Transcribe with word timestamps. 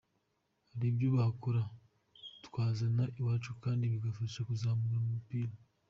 Hari 0.71 0.85
ibyo 0.91 1.07
bakora 1.17 1.61
twazana 2.45 3.03
iwacu 3.19 3.51
kandi 3.63 3.83
bigafasha 3.91 4.39
kuzamura 4.49 4.95
umupira. 5.05 5.53